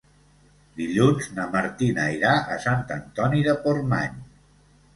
[0.79, 4.21] Dilluns na Martina irà a Sant Antoni de Portmany.